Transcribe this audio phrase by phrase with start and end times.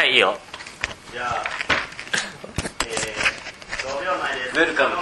[0.00, 0.38] はいいいよ
[1.12, 1.44] じゃあ、
[2.86, 4.96] えー、5秒前ですウェルカム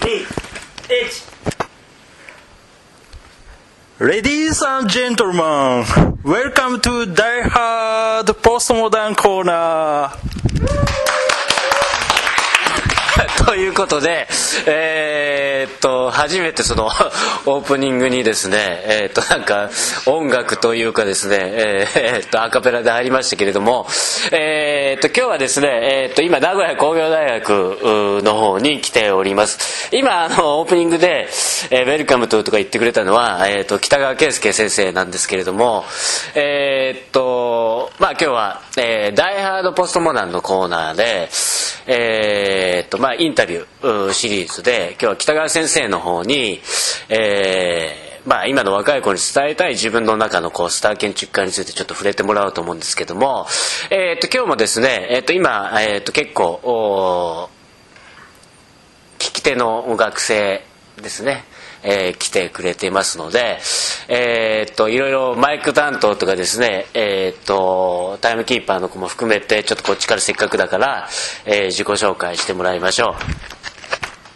[0.00, 1.34] 321
[4.00, 5.84] Ladies and gentlemen,
[6.24, 10.10] welcome to Die Hard Postmodern Corner.
[13.49, 14.27] ということで、
[14.67, 16.85] えーっと初めてその
[17.47, 19.71] オープニングにですね、えーっとなんか
[20.05, 23.87] 音楽というかですね、えーっとアカペラで入りましたけれども、
[24.31, 29.89] えっと今日はですね、えっと今名古屋工業大学の方に来ております。
[29.91, 31.27] 今あのオープニングで
[31.71, 35.85] 「えウェルカムと」とか言ってくれたのは、えっと北川圭介先生なんですけれども
[36.35, 41.29] えっとまあ今日は、えダイハードポストモダンのコーナーで
[41.87, 46.59] えっとまあインタタビューシリーズで今日は北川先生の方に、
[47.07, 53.45] えーまあ、今の若い子に伝えたい自分の中のこうスター建築家についてちょっと触れてもらおうと思うんですけども、
[53.91, 57.49] えーっと今日もですね、えーっと今、えーっと結構お
[59.19, 60.61] 聞き手の学生
[61.01, 61.45] ですね、
[61.81, 63.59] えー来てくれていますので、
[64.09, 64.38] えー
[64.79, 71.09] といろいろマイク担当とかですね、えーっとタイムキーパーの子も含めてちょっとこっちからせっかくだから、
[71.45, 73.13] えー自己紹介してもらいましょ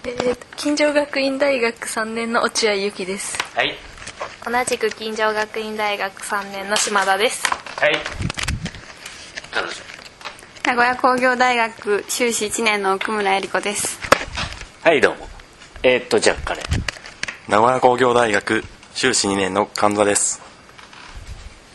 [0.05, 3.37] えーと金城学院大学3年の落合由紀です。
[3.55, 3.73] うはい。
[4.43, 7.41] 同じく金城学院大学3年の島田です。
[7.79, 7.95] はい。
[10.65, 13.97] 名古屋工業大学修士1年の奥村恵理子です。
[14.81, 15.29] はいどうも。
[15.83, 16.61] えーっとじゃあ彼。
[17.47, 20.41] 名古屋工業大学修士2年の神田です。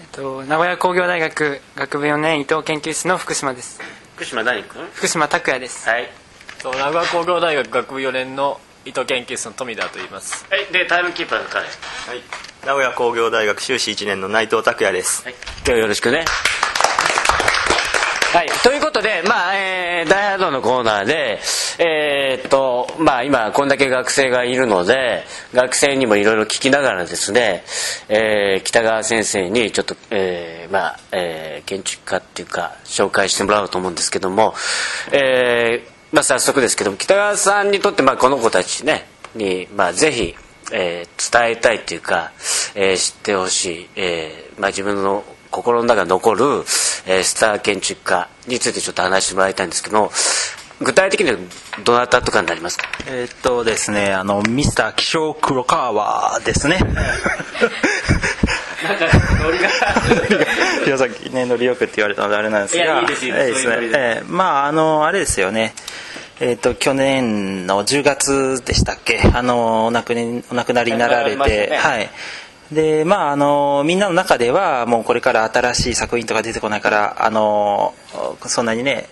[0.00, 3.80] えっと名古屋工業大学学部4年伊藤研究室の福島です。
[4.14, 4.86] 福島何君？
[4.92, 5.88] 福島拓也です。
[5.88, 6.08] はい。
[6.60, 10.46] そう名古屋工業大学学部4年の伊藤研究室の富田と言います。
[10.48, 10.72] はい。
[10.72, 11.64] でタイムキーパーの彼。
[11.64, 11.68] はい。
[12.08, 12.22] はい
[12.66, 15.24] 名古屋工業大学修士1年の内藤拓也です。
[15.66, 16.24] 今日よろしくね
[18.38, 21.40] はい、ということで、まあえー、ダイハードのコーナーで、
[21.80, 27.64] えーっとまあ、今こんだけ学生がいるので学生にもいろいろ聞きながらですね、
[28.08, 34.54] えー北川先生にちょっと、えーまあえー建築家っていうか紹介してもらおうと思うんですけども、
[35.10, 40.36] えーまあ、早速ですけども北川さんにとって、まあ、この子たちねに、まあ、ぜひ、
[40.72, 42.30] えー伝えたいっていうか、
[42.76, 46.64] えー知ってほしい、えーまあ、自分の心の中に残る、
[47.08, 50.12] えースター建築家についてちょっと話してもらいたいんですけど
[50.80, 51.36] 具体的には
[51.82, 52.84] どなたとかになりますか？
[53.08, 56.78] えーっとですね、あの、ミスター気象黒川ですね。
[59.42, 59.68] ノリが
[60.86, 62.84] 宮崎ね、ノリよくって言われたのであれなんですが。
[62.84, 65.74] いやいいですいいですえーそういうノリでえーまあ、あの、あれですよね。
[66.40, 69.20] えーっと、去年の10月でしたっけ？
[69.34, 72.08] あの、お亡くなりお亡くなりになられて、ねはい。
[72.72, 77.94] で、まあ、あの、みんなの中では、もうこれから新しい作品とか出てこないから、あの、
[78.46, 79.08] そんなにね、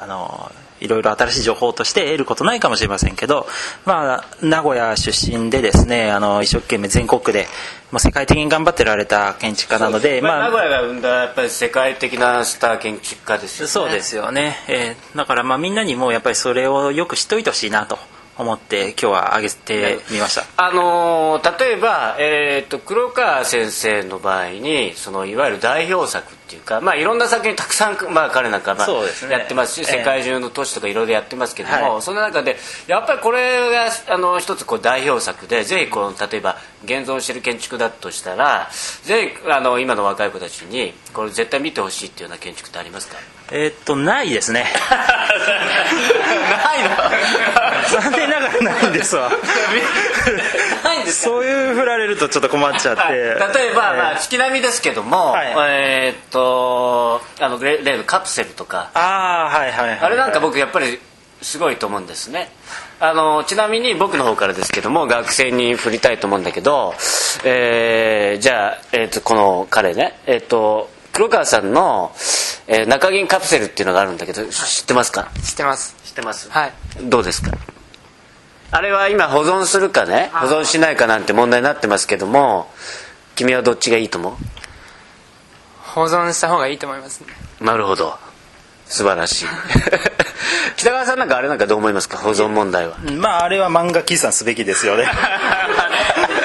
[0.00, 0.50] あの
[0.80, 3.46] いろいろ新しい情報として得ることないかもしれませんけど、
[3.84, 7.46] まあ、名古屋出身でですねあの一生懸命全国区で
[7.90, 13.70] もう世界的に頑張ってられた建築家なのでまあ、名ま古屋が生んだやっぱり世界的なスター建築家ですよね。
[13.70, 17.98] そうですよね、えーだからまあみんなにもやっぱりそれをよく知っておいてほしいなと
[18.38, 20.44] 思って今日は挙げてみました。
[20.56, 28.88] あのー例えば、えー、と黒川先生の場合にそのいわゆる代表作っていうか、まあ、いろんな作品たくさん、まあ、彼なんか、まあ
[29.30, 29.98] やってますしええ。
[29.98, 32.02] 世界中の都市とかいろいろやってますけども、はい。
[32.02, 32.56] その中で
[32.86, 38.68] やっぱりこれがあの一つこう代表作でぜひこの例えば現存している建築だとしたら
[39.02, 43.16] ぜひあの今の若い子たちにこれ絶対見てほしいっていうような建築ってありますか？
[43.50, 44.66] えーっとないですね。
[44.88, 46.90] ないの
[48.02, 49.30] 残念ながらないんですわ。
[50.84, 51.30] ないんですか？
[51.30, 53.12] そういう振られるとちょっと困っちゃって、はい。
[53.12, 55.54] 例えば、まあ、月並みですけども、はい。
[55.70, 58.90] えーっとあの例例のカプセルとか。
[58.94, 60.98] ああはいはいはいあれなんか僕やっぱり
[61.40, 62.50] すごいと思うんですね。
[63.00, 66.94] あのちなみに僕の方からですけども学生に振りたいと思うんだけど、
[67.44, 72.12] えーじゃあ、えー、とこの彼ね、えー、と黒川さんの、
[72.68, 75.30] えー中銀カプセルっていうのがあるんだけど知ってますか？
[75.42, 75.96] 知ってます。
[76.04, 76.50] 知ってます。
[76.50, 76.72] はい。
[77.02, 77.50] どうですか？
[78.70, 80.30] あれは今保存するかね？
[80.34, 82.68] 保存しないかなんて問題になってますけども
[83.36, 84.36] 君はどっちがいいと思
[85.94, 87.26] 保存した方がいいと思いますね。
[87.60, 88.14] うなるほど。
[88.86, 89.46] 素晴らしい。
[90.76, 92.18] 北川さんなんかあれなんかどう思いますか？
[92.18, 92.96] 保存問題は。
[92.98, 95.10] まああれは漫画喫茶すべきですよね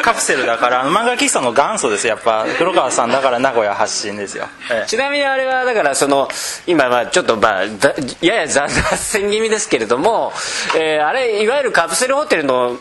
[0.00, 4.88] カプセルだから漫画喫茶の元祖ですやっぱ黒川さんだから名古屋発信ですよ、ええ。
[4.88, 6.28] ちなみにあれはだからその
[6.66, 10.32] 今はちょっとまあだやや雑線気味ですけれども、
[10.76, 12.78] えーあれいわゆるカプセルホテルの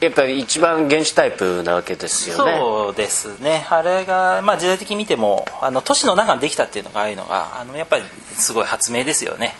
[0.00, 2.56] やっぱり一番原始タイプなわけですよね。
[2.58, 3.66] そうですね。
[3.70, 8.02] あれが、まあ、時代的に見てもあの都市の中にできたっていうのがああいうのがあのやっぱり
[8.34, 9.54] すごい発明ですよね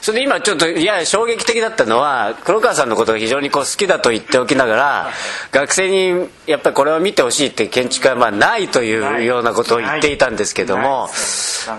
[0.00, 5.10] それで今ちょっといや衝撃的だったのは黒川さんのことが非常にこう好きだと言っておきながら
[5.52, 11.08] 学生にやっぱりこれを見てほしいって建築はまあないというようなことを言っていたんですけども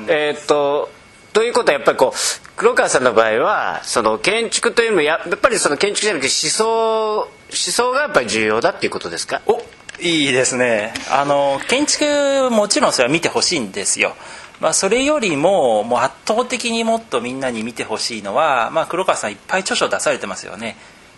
[0.08, 0.90] えーっと
[1.34, 9.42] ということはやっぱりこう黒川さんの場合はその建築というのもややっぱりその建築じゃなくて思想思想がやっぱり重要だっていうことですか？
[9.46, 9.62] お
[10.00, 10.94] いいですね。
[11.12, 14.16] あの建築もちろんそれは見てほしいんですよ
[14.60, 20.78] まあ、それよりももう圧倒的にもっとみんなに見てほしいのは、まあ、黒川さんいっぱい著書出されてますよね。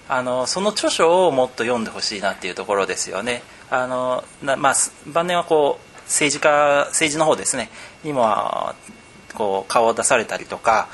[0.09, 3.43] あのその著書をもっと読んでほしいなっていうところですよね。
[3.69, 4.73] あの、まあ、
[5.05, 7.69] 晩年はこう政治家政治の方ですね。
[8.03, 8.73] にも
[9.35, 10.89] こう顔を出されたりとか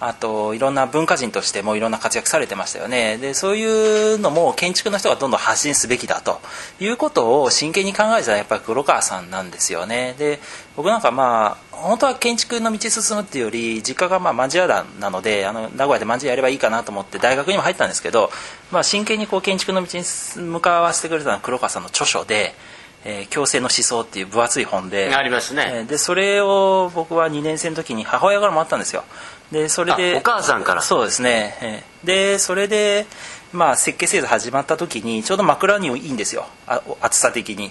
[0.00, 3.18] あといろんな文化人としてもいろんな活躍されてましたよね。
[3.18, 6.40] でそういうのも建築の人がどんどん発信すべきだと
[6.80, 10.14] いうことを真剣に考えたらやっぱり黒川さんなんですよね。
[10.18, 10.40] で
[10.74, 18.30] 僕なんかまあ本当は建築の道進むっていうより実家がまあ万屋団なのであの名古屋で万屋やればいいかなと思って大学にも入ったんですけど、
[18.70, 20.04] まあ、真剣にこう建築の道に
[20.50, 22.54] 向かわせてくれたのは黒川さんの著書で
[23.02, 29.04] えー、共生の思想っていう分厚い本でありますね、えー、でそれを僕は2年生の時に母親からもらったんですよ
[29.52, 30.82] でそれでお母さんから。
[30.82, 33.06] そうですね、えー、でそれで
[33.52, 36.46] まあ設計制度始まった時にちょうど枕にいいんですよ。
[36.66, 37.70] あ暑さ的に。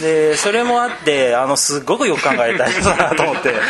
[0.00, 3.54] でそれもあってあのすごくよく考えたいだなと思って。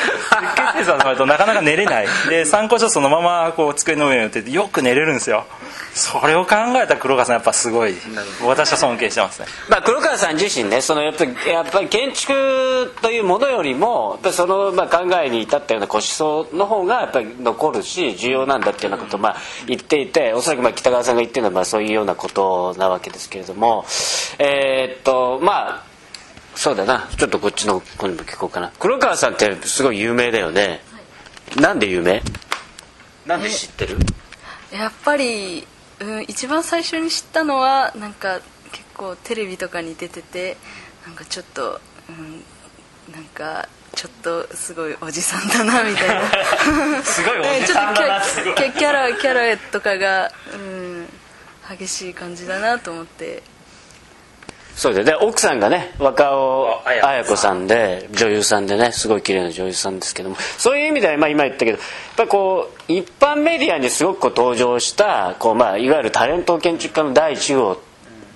[0.72, 2.06] 設計制度始まるとなかなか寝れない。
[2.28, 5.46] で参考書そのままこう机の上に置いてよく寝れるんですよ
[5.94, 7.94] それを考えた黒川さんやっぱすごい。
[8.44, 19.36] 私は尊敬してますね、まあ、黒川さん自身ねそのやっぱりやっぱり建築というものよりもそのまあ考えに至ったような腰思想の方がやっぱり残るし重要なんだっていうようなことをまあ
[19.66, 23.84] 言っていておそらくまあ北川さんが言ってるのはまあそういうようなことなわけですけれども
[24.38, 25.84] えー、っとまあ
[26.54, 27.08] そうだな。
[27.16, 28.72] ちょっとこっちの子にも聞こうかな。
[28.78, 32.22] 黒川さんってすごい有名だよね、はい、なんで有名？
[33.24, 33.96] なんで知ってる？
[34.70, 35.66] やっぱり
[36.02, 38.40] うん、一番最初に知ったのはなんか
[38.72, 40.56] 結構テレビとかに出てて
[41.06, 47.02] なんかちょっと、うん、なんかちょっとすごいおじさんだなみたいな。
[47.04, 51.08] すごいおじさんだなキャキャラキャラとかが、うん、
[51.68, 53.42] 激しい感じだなと思って
[54.74, 57.66] そうでで奥さんがね若尾綾子さん。
[57.66, 60.36] で女優さんでねすごい綺麗な女優さんですけども。
[60.58, 61.80] そういう意味では、まあ、今言ったけどやっ
[62.16, 67.80] ぱりこう一般メディアにすごくこう登場したこう、まあ、いわゆるタレント建築家の第一号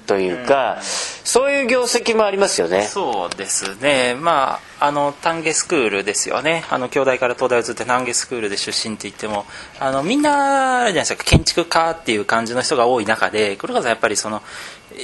[0.07, 2.83] というか、うん、そういう業績もありますよね。
[2.83, 4.15] そうですね。
[4.15, 6.65] まああの丹下スクールですよね。
[6.71, 9.47] あの京大から東大をずっと丹下スクールで出身って言っても
[9.81, 11.25] あのみんなじゃないですか。
[11.25, 14.43] 建築家っていう感じの人が多い中で黒川さんやっぱりその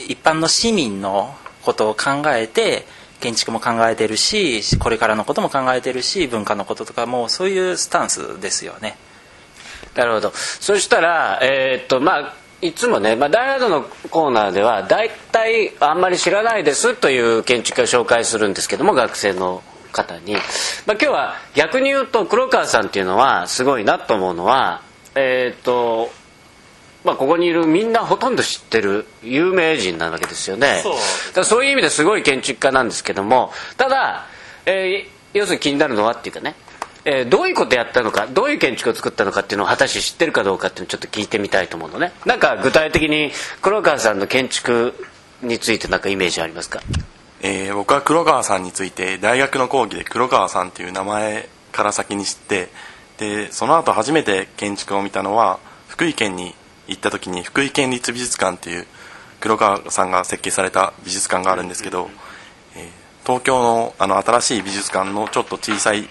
[0.09, 2.87] 一般の市民のことを考えて
[3.21, 8.97] 建築も考えてるしこれからのことも考えてるし文化のこととかもそういうスタンスですよね。
[9.95, 10.33] なるほど。
[10.35, 20.43] そしたらえー、っとまあいつもね、まあ、ダイヤドのコーナーでは大体あんまり知らないですという建築家を紹介するんですけども学生の方に、まあ、
[20.93, 24.81] 今日は逆に言うと黒川さんっていうのはすごいなと思うのは
[25.17, 26.11] えー、っと
[27.05, 30.83] まあ、ここにいるみんなほとんど知ってる有名人なわけですよね。
[30.85, 30.95] そう。
[31.35, 34.27] だそういう意味ですごい建築家なんですけどもただ、
[34.67, 36.55] えー、要するに気になるのはっていうかね、
[37.05, 42.13] えー、どういうことやったのかどういう建築を作ったのかっていうのを果たして知ってるかどうかっていうのをちょっと聞いてみたいと思うのね。
[42.25, 44.95] なんか具体的に黒川さんの建築
[45.43, 46.81] について何かイメージありますか？
[47.41, 52.69] えー、僕は黒川さんについて大学の講義で黒川さんっていう名前から先に知って
[53.19, 56.55] でその後初めて建築を見たのは福井県に
[56.87, 58.87] 行った時に福井県立美術館っていう
[59.41, 62.11] 黒川さんが設計された美術館があるんですけど、
[62.77, 62.91] えー、
[63.27, 66.09] 東京のあの新しい美術館のちょっと小さい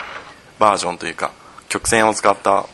[0.61, 1.31] バージョンというか
[1.69, 2.67] 曲線を使った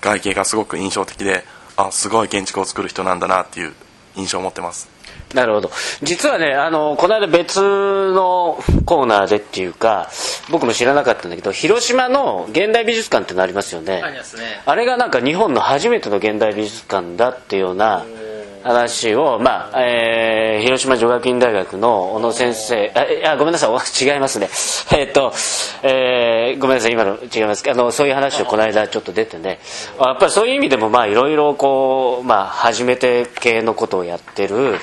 [0.00, 1.44] 外形がすごく印象的で
[1.76, 3.72] あすごい建築を作る人なんだなっていう
[4.16, 4.88] 印象を持ってます。
[5.34, 5.72] なるほど。
[6.02, 10.08] 実はねあのこの間別のコーナーでっていうか
[10.48, 14.00] 僕も知らなかったんだけど広島の現代美術館ってのありますよね。
[14.04, 14.42] ありますね。
[14.64, 18.04] あれがなんか日本の初めての現代美術館だっていうような
[18.64, 23.70] 話を、まあえー、広島女学院大学の小野先生あいやごめんなさい
[24.04, 24.48] 違いますね。
[24.96, 25.32] え、っと、
[25.82, 27.62] えー、ごめんなさい今の違います。
[27.70, 29.60] あのそういう話をこの間ちょっと出てね。
[30.00, 34.78] やっぱりそういう意味でもまあいろいろこう、まあ、初めて系のことをやってる、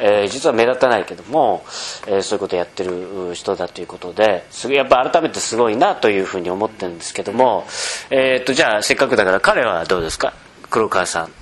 [0.00, 1.64] えー、実は目立たないけども、
[2.06, 7.64] えー、そういうことをやってる人だということですやっぱ改めてすごいなというふうに思ってるんですけども、
[8.10, 10.32] えー、っとじゃあせっかくだから彼はどうですか？
[10.70, 11.32] 黒川さん。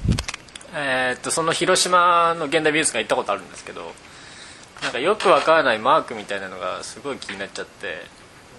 [0.74, 3.92] えーっとその広島の現代美術館行ったことあるんですけど
[4.82, 8.02] なんかよくわからないマークみたいなのがすごい気になっちゃって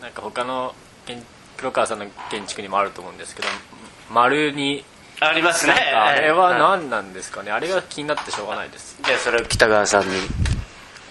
[0.01, 0.73] なんか他の
[1.05, 1.21] 建
[1.57, 3.47] 黒川さんの建築にもあると思うんですけど
[4.11, 4.83] 丸に
[5.19, 5.73] ありますね。
[5.73, 6.59] あれははい。
[6.59, 7.49] 何なんですかね。
[7.51, 8.97] あれが気になってしょうがないです。
[9.01, 10.15] じゃあそれを北川さんに。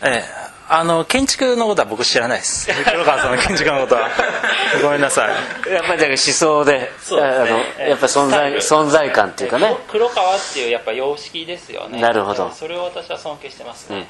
[0.03, 0.44] ええ
[0.77, 2.69] あの建築のことは僕知らないです。
[2.85, 4.11] 黒川さんの建築のことは。
[4.83, 5.29] ごめんなさ
[5.69, 5.71] い。
[5.73, 7.63] やっぱり思想でそうですね。
[7.79, 9.77] あのやっぱ存在存在感っていうかね。
[9.89, 12.01] 黒川っていうやっぱ様式ですよね。
[12.01, 12.51] なるほど。
[12.53, 14.09] それを私は尊敬してますね、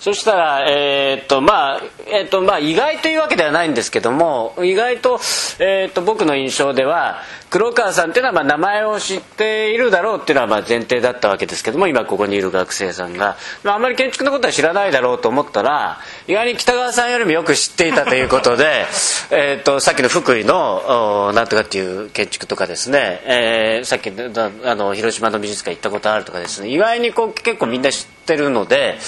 [0.00, 5.20] そしたら、えーっとまあえーっとまあ、意外というわけではないんですけども意外と,、
[5.58, 18.86] えーっと僕の印象では黒川さんっていうのはまあ名前を知っているだろうっていうのはまあ前提だったわけですけども今ここにいる学生さんが、まあ、あんまり建築のことは知らないだろうと思ったら意外に北川さんよりもよく知っていたということで
[19.30, 28.98] えっとさっきの福井のおなんとかっていう建築とかですね、えーさっきのあの広島の美術館行ったことあるとかですね意外にこう結構みんな知ってるので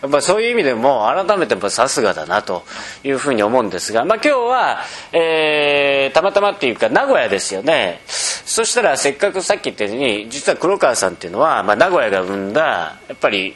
[0.00, 2.64] やっぱそういう意味でも改めてさすがだなと
[3.04, 4.78] いうふうに思うんですが、まあ、今日は、
[5.12, 7.81] えーたまたまっていうか名古屋ですよね。
[8.08, 13.54] そしたらせっかくさっき言ったように実は黒川さんっていうのは、まあ、名古屋が生んだやっぱり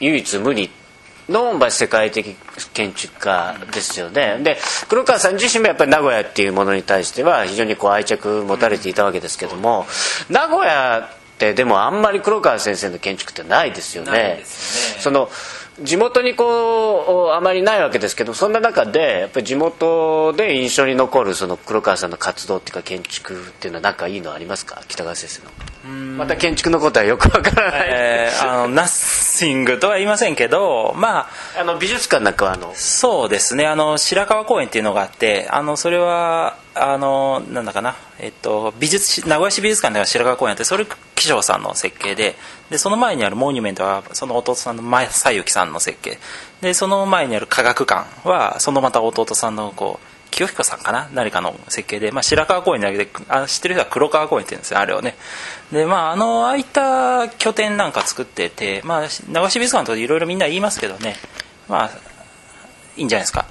[0.00, 0.70] 唯一無二
[1.28, 2.36] の、まあ、世界的
[2.72, 9.86] 建築家ですよねで黒川さん自身もやっぱり名古屋っていうものに対しては非常にこう愛着持たれていたわけですけども
[10.28, 14.12] 名古屋ってでもあんまり黒川先生の建築ってないですよね。
[14.12, 15.28] ねその
[15.82, 24.82] 地元にこうあまりないわけですけどそんな中でやっぱり地元で印象に残るその黒川さんの活動っていうか建築っていうのは何かいいのありますか？
[24.86, 25.50] 北川先生の。
[26.16, 31.28] また建築のことはよくわからない、えーあのナッシングとは言いませんけどまあ
[31.60, 33.66] あの美術館なんかはあのそうですね。
[33.66, 42.36] あの白川公園っていうのがあってあのそれはあのなんだかな、えっと、美術名古屋市美術館では白川公園あってそれ紀章さんの設計で
[42.70, 46.18] でその前にあるモニュメントはその弟さんの前西行さんの設計。
[46.60, 51.08] でその前にある科学館はそのまた弟さんのこう清彦さんかな？
[51.14, 55.16] 誰かの設計で、まあ、白川公園だけであ知ってる人は黒川公園って言うんですよあれをね。
[55.72, 61.16] でまああのああいった拠点なんか作ってて、まあ、名古屋市美術館とかいろいろみんな言いますけどね。
[61.68, 61.90] まあ
[62.96, 63.46] いいんじゃないですか。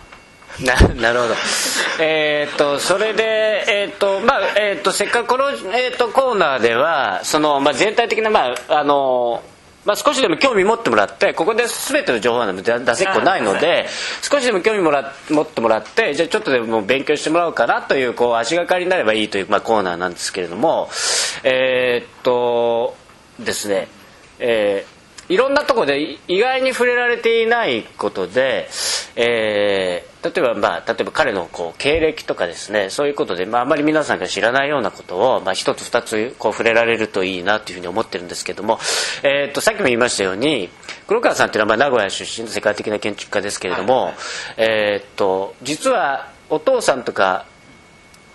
[0.61, 1.35] ななるほど。
[1.99, 3.23] えーっとそれで
[3.67, 9.41] えーっとまあえーっとせっかくこの、えーっとコーナーではその、まあ、全体的なまああの
[9.85, 13.85] まあ、少しでも興味持ってもらってここで全ての情報なんて出せっこないので
[14.21, 20.89] 少しでも興味もら持ってもらってじゃあちょっとでも勉強してもらおうかなというこう足がかりになればいいという、まあ、コーナーなんですけれども
[21.43, 22.95] えーっと
[23.39, 23.89] ですね
[24.39, 24.93] えー
[25.29, 28.67] いろんなところでい意外に触れられていないことで、
[29.15, 38.79] えー例えば、まあ、例えば彼のこう経歴とかですねそういうことで、まあ、あまり皆さんが知らないようなことを、まあ、一つ二つこう触れられるといいなというふうに思ってるんですけども、
[39.23, 40.69] えー、とさっきも言いましたように
[41.07, 44.13] 黒川さんというのはまあ名古屋出身の世界的な建築家ですけれども、
[44.55, 47.45] えー、と実はお父さんとか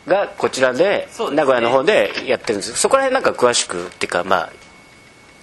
[0.07, 2.77] がこちらで名古屋の方でやってるんです。
[2.77, 4.53] そこら辺なんか詳しくっていうかまあ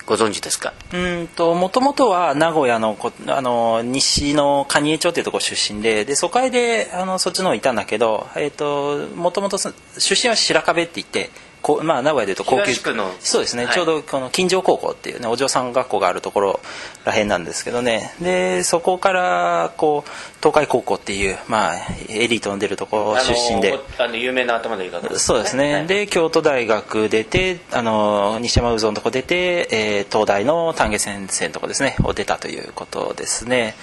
[0.06, 0.74] ご存知ですか？
[0.94, 9.74] うんともともとは名古屋のこあの西の蟹江町というところ出身でで疎開であのそっちの方いたんだけど、えー、ともともと出
[10.22, 11.32] 身は白壁って言って
[11.66, 13.74] こう、まあ、名古屋でいうと高級東区のそうですね、はい。
[13.74, 16.60] ちょうどこの金城高校っていうねお嬢さん学校があるところ
[17.06, 18.14] らへんなんですけどね。
[18.22, 20.10] でそこからこう
[20.42, 21.76] 東海高校っていう、まあ、
[22.08, 23.80] エリートの出るところ出身で。
[23.98, 31.96] あの有名な頭のいい方そうですね、で京都大学出てあの西山うぞのとこ出て、えー東大の丹下先生のとこですね。
[32.04, 33.76] を出たということですね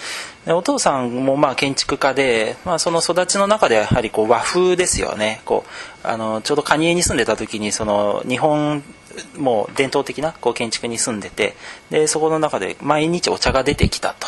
[0.46, 5.40] でお父さんもまあ建築家で、まあ、その育ちの中ではやはりこう和風ですよね。
[5.44, 5.64] こ
[6.04, 8.82] うあのちょうど蟹江に住んでた時にその日本
[9.36, 11.54] もう伝統的なこう建築に住んでて
[11.90, 14.26] でそこの中で毎日お茶が出てきたと。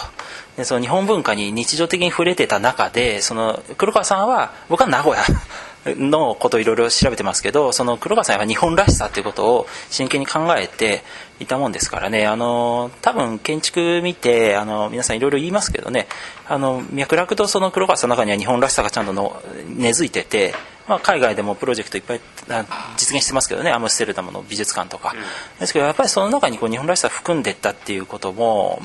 [0.56, 5.22] でその日本文化に日常的に触れてた中でその黒川さんは僕は名古屋。
[5.86, 11.02] のことをいろいろ調べてますけどその黒川さんは日本らしさということを真剣に考えて
[11.40, 12.26] いたもんですからね。
[12.26, 16.06] あの多分建築見てあの皆さんいろいろ言いますけどね。
[16.48, 20.54] あの脈絡とその黒川さんの中には日本らしさがちゃんとの根付いてて、
[20.86, 23.72] まあ、海外でもプロジェクトいっぱいあ実現してますけどね。
[23.72, 25.14] アムステルダムの美術館とか、
[25.58, 28.80] ですけどやっぱりその中にこう日本らしさを含んでったっていうことも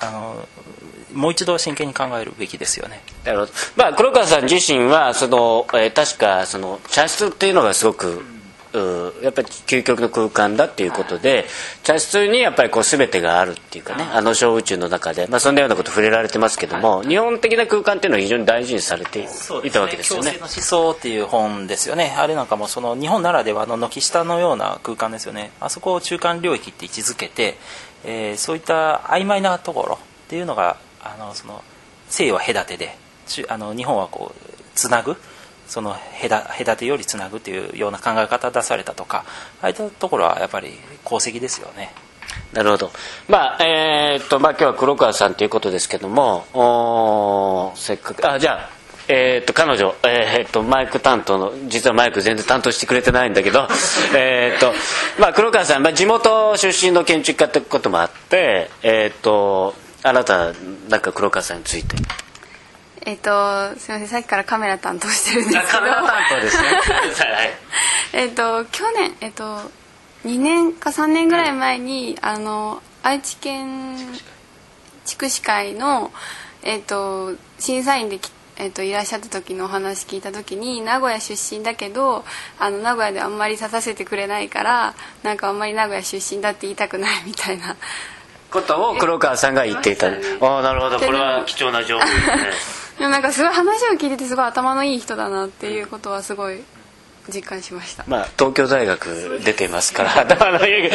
[0.00, 0.48] あの
[1.12, 3.02] もう一度真剣に考えるべきですよね。
[3.24, 3.52] なるほど。
[3.76, 8.22] まあ、黒川さん自身はその、えー確かその茶室っていうのがすごく
[8.74, 11.46] うやっぱり究極の空間だっていうことで
[11.82, 19.26] 茶室にやっぱりこう全てがあるっていうかねあの小宇宙の中で、まあ、そんなようなこと触れられてますけども、日本的な空間っていうのは非常に大事にされて
[19.64, 20.32] いたわけですよね。
[20.32, 22.14] 共生の思想っていう本ですよね。
[22.18, 25.50] あれなんかもその日本ならではの軒下のような空間ですよね。
[25.60, 27.56] あそこを中間領域って位置づけて、
[28.04, 31.62] えーそういった曖昧なところっていうのがあのその
[32.08, 32.96] 西は隔てで
[33.48, 35.16] あの日本はこうつなぐ
[35.66, 39.24] その隔隔てよりつなぐっていうような考え方出されたとか
[39.60, 40.70] ああいったところはやっぱり
[41.04, 41.92] 功績ですよね
[42.52, 42.90] なるほど。
[43.28, 48.70] まあ、えーっと、まあ今日は黒川さんということですけども、おせっかく、あ、じゃあ、
[49.08, 53.66] えーっと、彼女、えーっと、マイク担当の、実はマイク全然担当してくれてないんだけど、
[54.14, 54.74] えーっと、
[55.18, 60.52] まあ黒川さん、まあ地元出身の建築家ってこともあって、えーっと、あなた、
[60.88, 61.96] なんか黒川さんについて。
[63.06, 63.30] えっ、と
[63.78, 66.68] すいませんさっきからカメラ担当してるんですけどカメラ担当ですね。
[67.32, 67.54] はい。
[68.12, 69.70] えっと去年えっ、と
[70.26, 73.96] 2年か3年ぐらい前にあの愛知県
[75.06, 76.12] 地区市会の、
[76.62, 82.24] えっと審査員でき、えっといらっしゃった時のお話聞いた時に名古屋出身だけど
[82.58, 87.76] あの名古屋であんまり立たせてくれないからなんかあんまり名古屋出身だって言いたくないみたいな
[88.50, 90.08] ことを黒川さんが言っていた。
[90.08, 90.10] あ
[90.58, 90.98] あ、なるほど。
[90.98, 92.50] これは貴重な情報ですね。
[92.98, 96.64] でもなんかすごい話を聞いててすごい頭のいい人だなっていうことはすごい
[97.32, 98.04] 実感しました。
[98.06, 100.90] まあ、東京大学出ていますから 頭のいい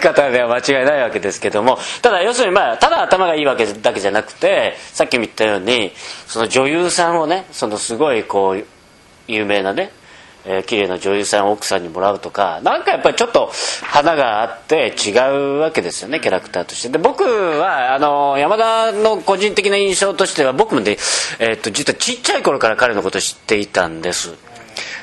[0.00, 1.78] 方では間違いないわけですけども。
[2.02, 5.92] ただ要するに、まあ、ただ頭がいいわけだけじゃなくてさっきも言ったように
[6.26, 8.64] その女優さんをねそのすごいこう
[9.26, 9.90] 有名なね
[10.44, 13.50] えー綺麗な女優さんを奥さんにもらうとかなんかやっぱりちょっと
[13.82, 16.88] 花があって違うわけですよねキャラクターとして。
[16.88, 20.96] で僕はあの山田の個人的な印象としては僕もね、
[21.38, 24.47] えー、と実はちっちゃい頃から彼のことを知っていたんです。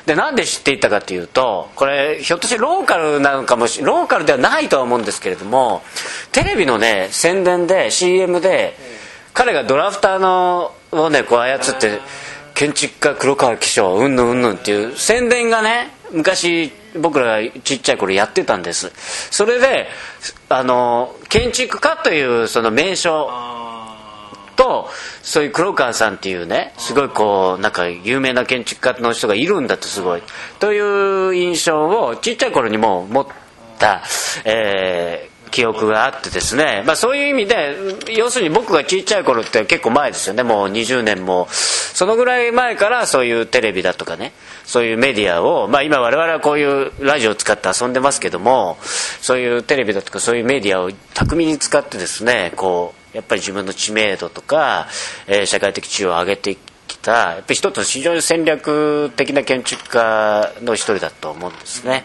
[0.06, 5.82] でなんで知っていたかというとこれひょっとしてローカルなのかもしローカルではないとは思うんですけれども
[6.32, 8.76] テレビのね宣伝で CM で
[9.34, 12.00] 彼がドラフターのをねこう操って
[12.54, 18.92] 建築家黒川紀章うんぬんうんぬんっていう宣伝がね昔僕らがちっちゃい頃やってたんです。
[19.30, 19.88] それで
[20.48, 23.28] あの建築家というその名称
[24.56, 24.88] と
[25.22, 30.22] そういう黒川さんっていうねすごいこうなんか有名な建築家の人がいるんだってすごい。
[30.58, 33.26] という印象をちっちゃい頃にも持っ
[33.78, 34.02] た、
[34.44, 37.76] えー記憶があってですね、まあ、そういう意味で
[38.14, 40.42] 要するに僕がちっちゃい頃って結構前ですよね。
[40.42, 41.48] もう20年も。
[41.96, 44.32] そのぐらい前からそういうテレビだとかね
[44.66, 54.88] そういうメディアを、まあ、今我々はこういうラジオを使って遊んでますけどもそういうテレビだとかそういうメディアを巧みに使ってですねこうやっぱり自分の知名度とか、
[55.26, 56.54] えー社会的地位を上げて
[56.86, 62.04] きたやっぱり一つの非常に戦略的な建築家の一人だと思うんですね。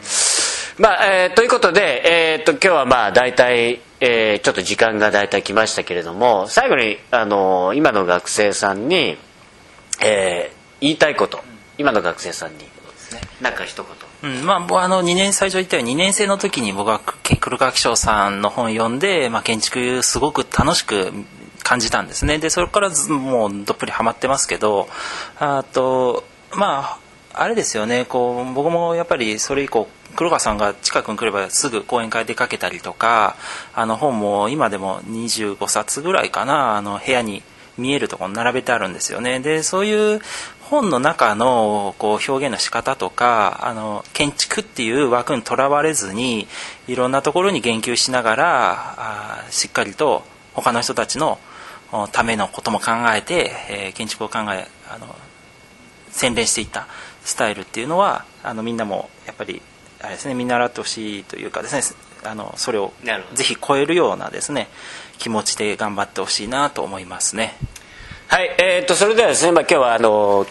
[0.77, 9.17] まあえーということで、えー、と今日はまあ大体、えーちょっと時間が大体来ましたけれども最後に、あの今の学生さんに、
[10.01, 11.43] えー言いたいこと
[11.77, 12.65] 今の学生さんに
[13.41, 13.83] 何か一
[14.21, 14.31] 言。
[14.31, 16.99] うんまあ、あの2年最初言ったように2年生の時に僕は
[17.39, 21.11] 黒川紀章さんの本を読んで、まあ、建築すごく楽しく
[21.63, 22.37] 感じたんですね。
[22.37, 24.87] でそれからもうどっぷりハマってますけど
[25.39, 26.23] あと
[26.53, 26.99] まあ
[27.33, 28.05] あれですよね。
[28.05, 33.37] こう僕もやっぱりそれ以降黒川さんが近くに来ればすぐ講演会出かけたりとか
[33.73, 37.43] あの本も今でも25冊ぐらいかなあの部屋に
[37.77, 39.39] 見えるところに並べてあるんですよね。
[39.39, 40.21] でそういう
[40.71, 46.47] 本の中のこう表現の仕方とかあの建築っていう枠にとらわれずに
[46.87, 51.39] いろんなところに言及しながらあしっかりと他の人たちの
[51.91, 55.13] おためのことも考えて、えー建築を考えあの
[56.09, 56.87] 洗練していった
[57.25, 59.61] スタイルっていうのはあのみんなもやっぱり
[59.99, 61.81] あれですね見習ってほしいというかですね
[62.23, 62.93] あのそれを
[63.33, 64.69] ぜひ超えるようなですね
[65.17, 67.57] 気持ちで頑張ってほしいなと思いますね。
[68.31, 70.45] はい、えー、とそれではですね、まあ、今日はあの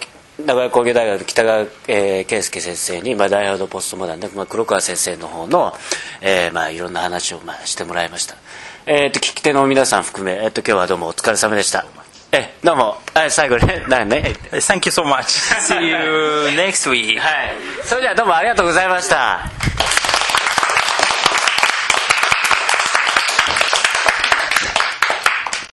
[0.46, 5.72] 名古屋工業大学北川、えー圭介先生に、まあ、ダイハードポストモダンで、まあ、黒川先生の方の、
[6.20, 8.36] えーまあ、いろんな話を、まあ、してもらいました、
[8.86, 11.86] えー、と聞き手の皆さん含め、えー、と今日はどうもお疲れ様でした。
[12.32, 12.96] えどうも。
[13.12, 15.24] はい最後ね 何ね？Thank you so much.
[15.60, 17.18] See you next week.
[17.18, 17.56] はい。
[17.84, 19.40] それではどうもありがとうございました